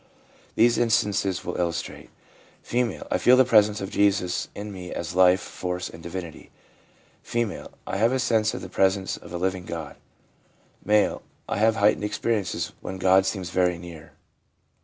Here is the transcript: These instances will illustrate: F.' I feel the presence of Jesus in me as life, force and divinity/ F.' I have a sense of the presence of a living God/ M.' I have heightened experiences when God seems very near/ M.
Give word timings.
These 0.55 0.79
instances 0.79 1.45
will 1.45 1.57
illustrate: 1.59 2.09
F.' 2.67 3.03
I 3.11 3.19
feel 3.19 3.37
the 3.37 3.45
presence 3.45 3.81
of 3.81 3.91
Jesus 3.91 4.47
in 4.55 4.71
me 4.73 4.91
as 4.91 5.13
life, 5.13 5.39
force 5.39 5.91
and 5.91 6.01
divinity/ 6.01 6.49
F.' 7.23 7.67
I 7.85 7.97
have 7.97 8.11
a 8.11 8.17
sense 8.17 8.55
of 8.55 8.61
the 8.61 8.67
presence 8.67 9.15
of 9.15 9.31
a 9.31 9.37
living 9.37 9.65
God/ 9.65 9.97
M.' 10.89 11.19
I 11.47 11.57
have 11.59 11.75
heightened 11.75 12.03
experiences 12.03 12.71
when 12.81 12.97
God 12.97 13.27
seems 13.27 13.51
very 13.51 13.77
near/ 13.77 14.03
M. 14.05 14.09